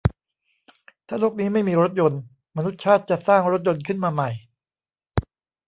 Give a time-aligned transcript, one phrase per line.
[1.07, 2.21] ถ้าโลกนี้ไม่มีรถยนต์
[2.55, 4.29] มนุษยชาติจะสร้างรถยนต์ขึ้นมาใหม่